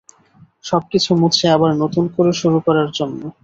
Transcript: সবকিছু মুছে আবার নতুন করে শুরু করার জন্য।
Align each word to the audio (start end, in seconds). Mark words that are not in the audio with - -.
সবকিছু 0.63 1.09
মুছে 1.15 1.45
আবার 1.55 1.71
নতুন 1.83 2.05
করে 2.15 2.31
শুরু 2.41 2.57
করার 2.65 2.89
জন্য। 2.97 3.21